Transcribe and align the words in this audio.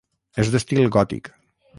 És 0.43 0.49
d'estil 0.55 0.89
gòtic. 0.95 1.29